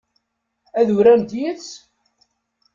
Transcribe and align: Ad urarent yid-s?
Ad 0.79 0.87
urarent 0.95 1.37
yid-s? 1.39 1.69